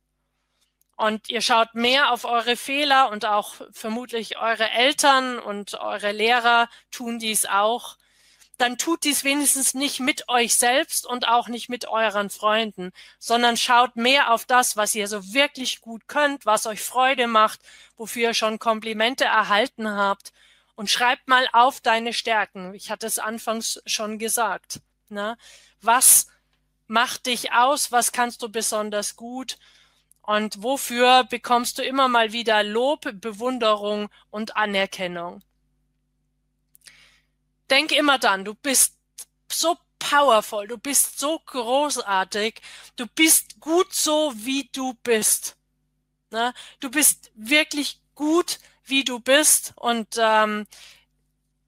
[1.02, 6.68] und ihr schaut mehr auf eure Fehler und auch vermutlich eure Eltern und eure Lehrer
[6.92, 7.96] tun dies auch,
[8.56, 13.56] dann tut dies wenigstens nicht mit euch selbst und auch nicht mit euren Freunden, sondern
[13.56, 17.58] schaut mehr auf das, was ihr so wirklich gut könnt, was euch Freude macht,
[17.96, 20.32] wofür ihr schon Komplimente erhalten habt
[20.76, 22.74] und schreibt mal auf deine Stärken.
[22.74, 24.78] Ich hatte es anfangs schon gesagt.
[25.08, 25.36] Ne?
[25.80, 26.28] Was
[26.86, 27.90] macht dich aus?
[27.90, 29.58] Was kannst du besonders gut?
[30.22, 35.42] Und wofür bekommst du immer mal wieder Lob, Bewunderung und Anerkennung?
[37.68, 38.96] Denk immer dann, du bist
[39.50, 42.60] so powerful, du bist so großartig,
[42.96, 45.56] du bist gut so, wie du bist.
[46.30, 46.54] Ne?
[46.80, 50.66] Du bist wirklich gut, wie du bist und ähm,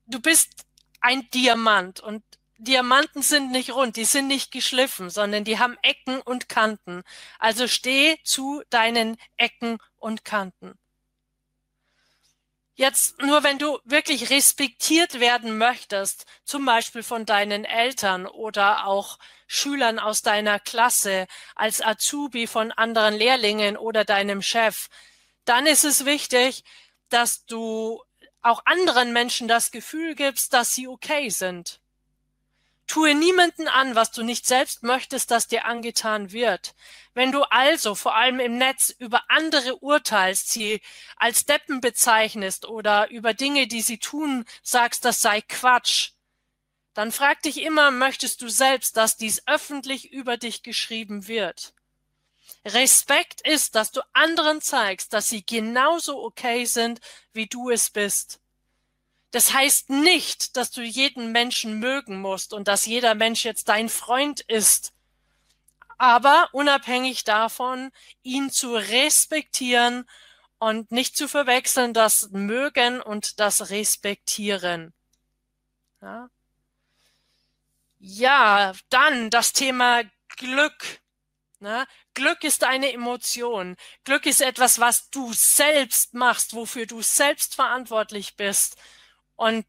[0.06, 0.66] du bist
[1.00, 2.22] ein Diamant und
[2.58, 7.02] Diamanten sind nicht rund, die sind nicht geschliffen, sondern die haben Ecken und Kanten.
[7.38, 10.78] Also steh zu deinen Ecken und Kanten.
[12.76, 19.18] Jetzt nur, wenn du wirklich respektiert werden möchtest, zum Beispiel von deinen Eltern oder auch
[19.46, 24.88] Schülern aus deiner Klasse, als Azubi von anderen Lehrlingen oder deinem Chef,
[25.44, 26.64] dann ist es wichtig,
[27.10, 28.02] dass du
[28.42, 31.80] auch anderen Menschen das Gefühl gibst, dass sie okay sind.
[32.86, 36.74] Tue niemanden an, was du nicht selbst möchtest, dass dir angetan wird.
[37.14, 40.80] Wenn du also vor allem im Netz über andere urteilst, sie
[41.16, 46.10] als Deppen bezeichnest oder über Dinge, die sie tun, sagst, das sei Quatsch,
[46.92, 51.74] dann frag dich immer, möchtest du selbst, dass dies öffentlich über dich geschrieben wird?
[52.66, 57.00] Respekt ist, dass du anderen zeigst, dass sie genauso okay sind,
[57.32, 58.40] wie du es bist.
[59.34, 63.88] Das heißt nicht, dass du jeden Menschen mögen musst und dass jeder Mensch jetzt dein
[63.88, 64.92] Freund ist.
[65.98, 67.90] Aber unabhängig davon,
[68.22, 70.08] ihn zu respektieren
[70.60, 74.94] und nicht zu verwechseln, das Mögen und das Respektieren.
[76.00, 76.30] Ja,
[77.98, 80.04] ja dann das Thema
[80.36, 81.00] Glück.
[81.58, 81.88] Ne?
[82.14, 83.74] Glück ist eine Emotion.
[84.04, 88.76] Glück ist etwas, was du selbst machst, wofür du selbst verantwortlich bist.
[89.36, 89.66] Und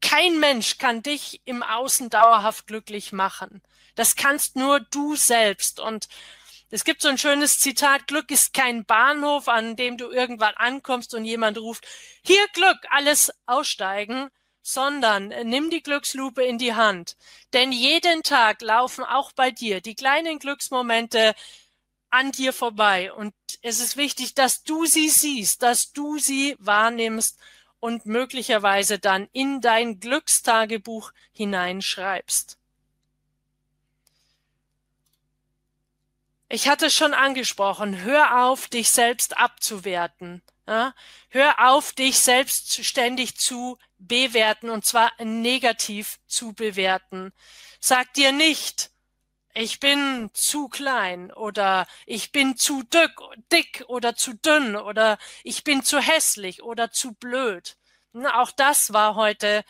[0.00, 3.62] kein Mensch kann dich im Außen dauerhaft glücklich machen.
[3.94, 5.80] Das kannst nur du selbst.
[5.80, 6.08] Und
[6.70, 11.14] es gibt so ein schönes Zitat, Glück ist kein Bahnhof, an dem du irgendwann ankommst
[11.14, 11.86] und jemand ruft,
[12.24, 14.30] hier Glück, alles aussteigen,
[14.62, 17.16] sondern nimm die Glückslupe in die Hand.
[17.52, 21.34] Denn jeden Tag laufen auch bei dir die kleinen Glücksmomente
[22.10, 23.12] an dir vorbei.
[23.12, 27.38] Und es ist wichtig, dass du sie siehst, dass du sie wahrnimmst
[27.80, 32.58] und möglicherweise dann in dein Glückstagebuch hineinschreibst.
[36.48, 40.42] Ich hatte schon angesprochen, hör auf, dich selbst abzuwerten.
[40.66, 40.94] Ja?
[41.28, 47.32] Hör auf, dich selbst ständig zu bewerten und zwar negativ zu bewerten.
[47.78, 48.89] Sag dir nicht,
[49.54, 55.82] ich bin zu klein oder ich bin zu dick, oder zu dünn oder ich bin
[55.82, 57.76] zu hässlich oder zu blöd.
[58.34, 59.64] Auch das war heute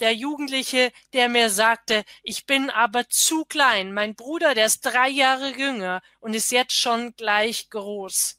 [0.00, 3.92] der Jugendliche, der mir sagte, ich bin aber zu klein.
[3.92, 8.38] Mein Bruder, der ist drei Jahre jünger und ist jetzt schon gleich groß.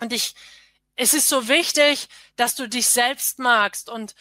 [0.00, 0.34] Und ich,
[0.96, 4.14] es ist so wichtig, dass du dich selbst magst und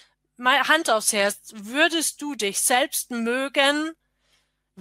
[0.44, 3.94] Hand aufs Herz, würdest du dich selbst mögen,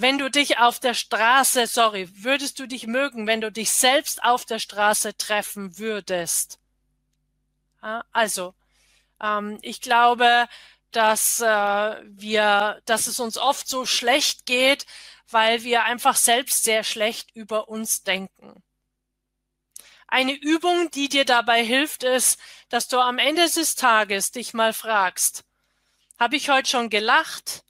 [0.00, 4.22] wenn du dich auf der Straße, sorry, würdest du dich mögen, wenn du dich selbst
[4.22, 6.58] auf der Straße treffen würdest?
[8.12, 8.54] Also,
[9.20, 10.48] ähm, ich glaube,
[10.90, 14.86] dass äh, wir, dass es uns oft so schlecht geht,
[15.28, 18.62] weil wir einfach selbst sehr schlecht über uns denken.
[20.08, 24.72] Eine Übung, die dir dabei hilft, ist, dass du am Ende des Tages dich mal
[24.72, 25.44] fragst,
[26.18, 27.62] habe ich heute schon gelacht?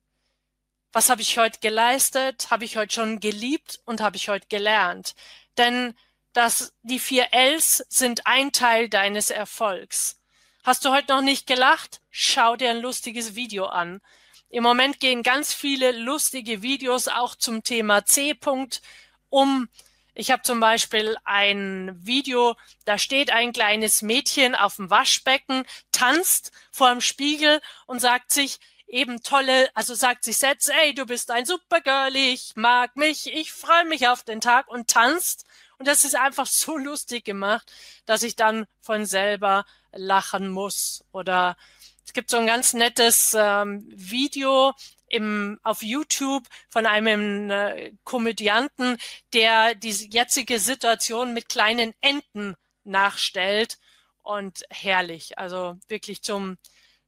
[0.93, 2.49] Was habe ich heute geleistet?
[2.51, 5.15] Habe ich heute schon geliebt und habe ich heute gelernt?
[5.57, 5.95] Denn
[6.33, 10.21] das, die vier Ls sind ein Teil deines Erfolgs.
[10.65, 12.01] Hast du heute noch nicht gelacht?
[12.11, 14.01] Schau dir ein lustiges Video an.
[14.49, 18.83] Im Moment gehen ganz viele lustige Videos auch zum Thema C-Punkt
[19.29, 19.69] um.
[20.15, 26.51] Ich habe zum Beispiel ein Video, da steht ein kleines Mädchen auf dem Waschbecken, tanzt
[26.73, 28.59] vor dem Spiegel und sagt sich
[28.91, 33.53] eben tolle, also sagt sich Sätze, ey, du bist ein Supergirl, ich mag mich, ich
[33.53, 35.45] freue mich auf den Tag und tanzt.
[35.79, 37.73] Und das ist einfach so lustig gemacht,
[38.07, 41.05] dass ich dann von selber lachen muss.
[41.13, 41.57] Oder
[42.05, 44.73] es gibt so ein ganz nettes ähm, Video
[45.07, 48.99] im, auf YouTube von einem äh, Komödianten,
[49.33, 53.79] der die jetzige Situation mit kleinen Enten nachstellt.
[54.23, 55.39] Und herrlich.
[55.39, 56.59] Also wirklich zum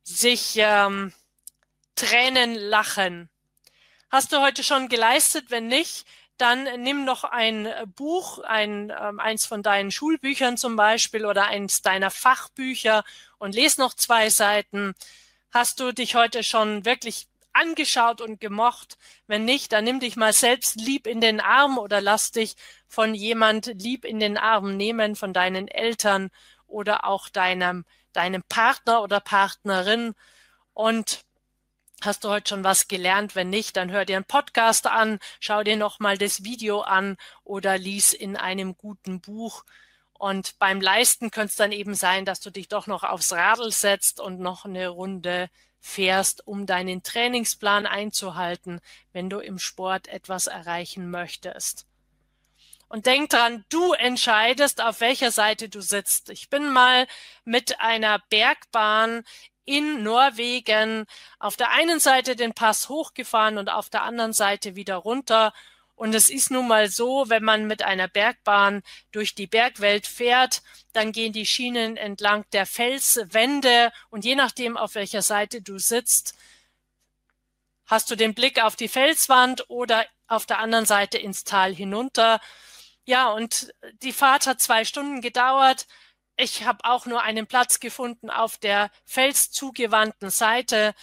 [0.03, 1.13] sich ähm,
[1.95, 3.29] Tränen lachen.
[4.11, 5.47] Hast du heute schon geleistet?
[5.51, 6.07] Wenn nicht,
[6.39, 11.83] dann nimm noch ein Buch, ein, ähm, eins von deinen Schulbüchern zum Beispiel oder eins
[11.83, 13.05] deiner Fachbücher
[13.39, 14.95] und lese noch zwei Seiten.
[15.53, 18.99] Hast du dich heute schon wirklich angeschaut und gemocht?
[19.27, 22.57] Wenn nicht, dann nimm dich mal selbst lieb in den Arm oder lass dich
[22.89, 26.31] von jemand lieb in den Arm nehmen, von deinen Eltern
[26.67, 30.15] oder auch deinem, deinem Partner oder Partnerin.
[30.75, 31.21] Und
[32.05, 33.37] Hast du heute schon was gelernt?
[33.37, 37.79] Wenn nicht, dann hör dir einen Podcast an, schau dir nochmal das Video an oder
[37.79, 39.65] lies in einem guten Buch.
[40.13, 43.71] Und beim Leisten könnte es dann eben sein, dass du dich doch noch aufs Radl
[43.71, 45.49] setzt und noch eine Runde
[45.79, 48.81] fährst, um deinen Trainingsplan einzuhalten,
[49.13, 51.87] wenn du im Sport etwas erreichen möchtest.
[52.89, 56.31] Und denk dran, du entscheidest, auf welcher Seite du sitzt.
[56.31, 57.07] Ich bin mal
[57.45, 59.25] mit einer Bergbahn
[59.65, 61.07] in Norwegen
[61.39, 65.53] auf der einen Seite den Pass hochgefahren und auf der anderen Seite wieder runter.
[65.95, 68.83] Und es ist nun mal so, wenn man mit einer Bergbahn
[69.13, 74.95] durch die Bergwelt fährt, dann gehen die Schienen entlang der Felswände und je nachdem, auf
[74.97, 76.35] welcher Seite du sitzt,
[77.87, 82.41] hast du den Blick auf die Felswand oder auf der anderen Seite ins Tal hinunter.
[83.05, 85.87] Ja, und die Fahrt hat zwei Stunden gedauert
[86.37, 90.95] ich habe auch nur einen Platz gefunden auf der felszugewandten Seite.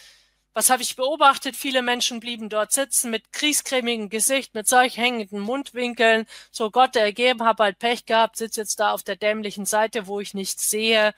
[0.54, 1.56] Was habe ich beobachtet?
[1.56, 6.26] Viele Menschen blieben dort sitzen mit kriescremigem Gesicht, mit solch hängenden Mundwinkeln.
[6.52, 10.20] So Gott ergeben, habe halt Pech gehabt, sitze jetzt da auf der dämlichen Seite, wo
[10.20, 11.14] ich nichts sehe.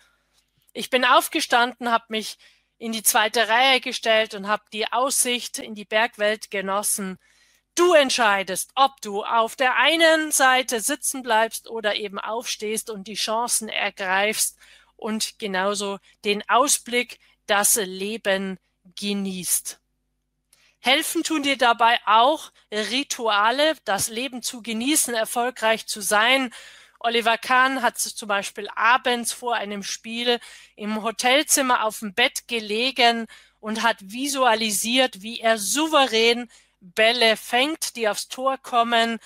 [0.74, 2.38] Ich bin aufgestanden, habe mich
[2.78, 7.18] in die zweite Reihe gestellt und habe die Aussicht in die Bergwelt genossen.
[7.76, 13.15] Du entscheidest, ob du auf der einen Seite sitzen bleibst oder eben aufstehst und die
[13.15, 14.57] Chancen ergreifst
[14.97, 18.59] und genauso den Ausblick, das Leben
[18.99, 19.80] genießt.
[20.80, 26.53] Helfen tun dir dabei auch Rituale, das Leben zu genießen, erfolgreich zu sein.
[26.99, 30.39] Oliver Kahn hat zum Beispiel abends vor einem Spiel
[30.76, 33.28] im Hotelzimmer auf dem Bett gelegen
[33.59, 36.49] und hat visualisiert, wie er souverän
[36.82, 39.19] Bälle fängt, die aufs Tor kommen.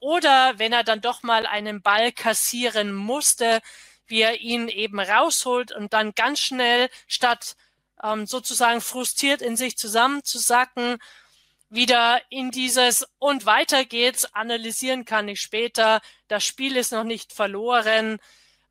[0.00, 3.60] Oder wenn er dann doch mal einen Ball kassieren musste,
[4.06, 7.56] wie er ihn eben rausholt und dann ganz schnell statt
[8.02, 10.98] ähm, sozusagen frustriert in sich zusammenzusacken,
[11.68, 17.32] wieder in dieses und weiter geht's, analysieren kann ich später, das Spiel ist noch nicht
[17.32, 18.18] verloren,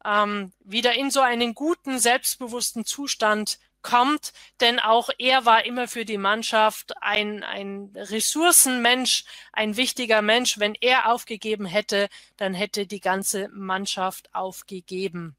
[0.06, 6.06] ähm, wieder in so einen guten, selbstbewussten Zustand kommt, denn auch er war immer für
[6.06, 10.58] die Mannschaft ein, ein Ressourcenmensch, ein wichtiger Mensch.
[10.58, 15.36] Wenn er aufgegeben hätte, dann hätte die ganze Mannschaft aufgegeben.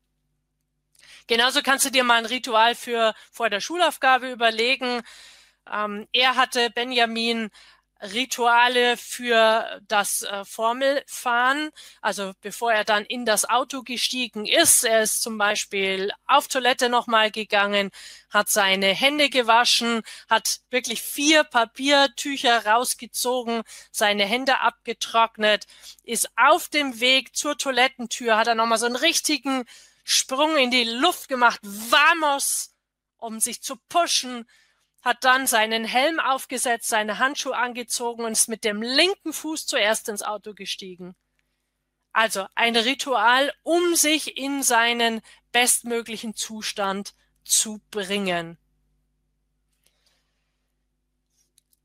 [1.26, 5.02] Genauso kannst du dir mal ein Ritual für vor der Schulaufgabe überlegen.
[5.68, 7.50] Ähm, er hatte Benjamin
[8.00, 11.70] Rituale für das äh, Formelfahren,
[12.02, 14.84] also bevor er dann in das Auto gestiegen ist.
[14.84, 17.90] Er ist zum Beispiel auf Toilette nochmal gegangen,
[18.28, 25.66] hat seine Hände gewaschen, hat wirklich vier Papiertücher rausgezogen, seine Hände abgetrocknet,
[26.02, 29.64] ist auf dem Weg zur Toilettentür, hat er nochmal so einen richtigen
[30.04, 32.74] Sprung in die Luft gemacht, vamos,
[33.16, 34.46] um sich zu pushen,
[35.06, 40.08] hat dann seinen Helm aufgesetzt, seine Handschuhe angezogen und ist mit dem linken Fuß zuerst
[40.08, 41.14] ins Auto gestiegen.
[42.12, 48.58] Also ein Ritual, um sich in seinen bestmöglichen Zustand zu bringen.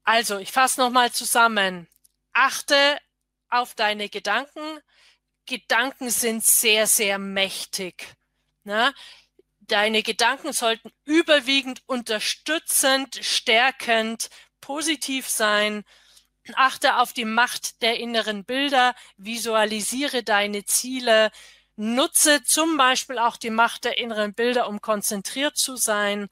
[0.03, 1.87] Also, ich fasse nochmal zusammen.
[2.33, 2.97] Achte
[3.49, 4.79] auf deine Gedanken,
[5.45, 8.15] Gedanken sind sehr, sehr mächtig.
[8.63, 8.95] Ne?
[9.71, 15.85] Deine Gedanken sollten überwiegend unterstützend, stärkend, positiv sein.
[16.55, 21.31] Achte auf die Macht der inneren Bilder, visualisiere deine Ziele,
[21.77, 26.27] nutze zum Beispiel auch die Macht der inneren Bilder, um konzentriert zu sein.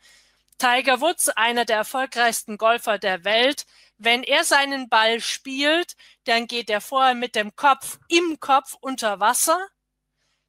[0.57, 3.65] Tiger Woods, einer der erfolgreichsten Golfer der Welt,
[3.97, 9.21] wenn er seinen Ball spielt, dann geht er vorher mit dem Kopf im Kopf unter
[9.21, 9.65] Wasser.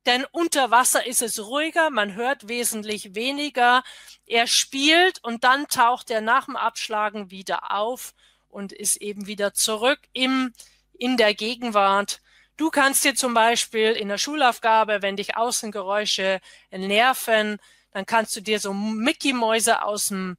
[0.06, 3.82] Denn unter Wasser ist es ruhiger, man hört wesentlich weniger.
[4.26, 8.14] Er spielt und dann taucht er nach dem Abschlagen wieder auf
[8.48, 10.54] und ist eben wieder zurück im,
[10.94, 12.20] in der Gegenwart.
[12.56, 16.40] Du kannst dir zum Beispiel in der Schulaufgabe, wenn dich Außengeräusche
[16.70, 17.58] nerven,
[17.92, 20.36] dann kannst du dir so Mickey-Mäuse aus dem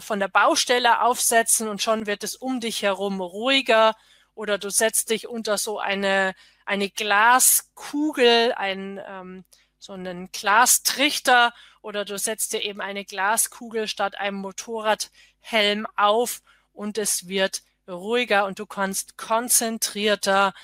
[0.00, 3.94] von der Baustelle aufsetzen und schon wird es um dich herum ruhiger
[4.34, 6.34] oder du setzt dich unter so eine,
[6.70, 9.44] eine Glaskugel, ein, ähm,
[9.80, 11.52] so einen Glastrichter
[11.82, 16.42] oder du setzt dir eben eine Glaskugel statt einem Motorradhelm auf
[16.72, 20.54] und es wird ruhiger und du kannst konzentrierter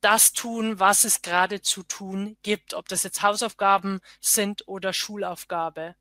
[0.00, 5.96] das tun, was es gerade zu tun gibt, ob das jetzt Hausaufgaben sind oder Schulaufgabe.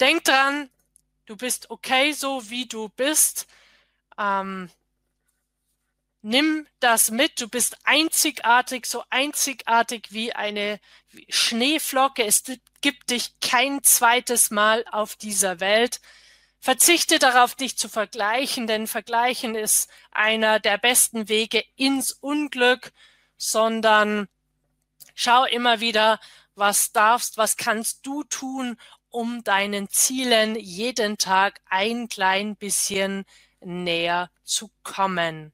[0.00, 0.68] Denk dran,
[1.24, 3.46] du bist okay so, wie du bist.
[4.18, 4.68] Ähm,
[6.24, 7.40] nimm das mit.
[7.40, 10.80] Du bist einzigartig, so einzigartig wie eine
[11.28, 12.24] Schneeflocke.
[12.24, 12.42] Es
[12.80, 16.00] gibt dich kein zweites Mal auf dieser Welt.
[16.60, 22.92] Verzichte darauf, dich zu vergleichen, denn Vergleichen ist einer der besten Wege ins Unglück,
[23.36, 24.28] sondern
[25.14, 26.18] schau immer wieder,
[26.54, 28.78] was darfst, was kannst du tun,
[29.10, 33.26] um deinen Zielen jeden Tag ein klein bisschen
[33.60, 35.53] näher zu kommen.